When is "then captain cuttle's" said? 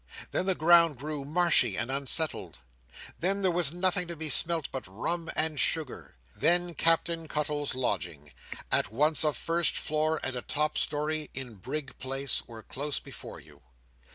6.35-7.75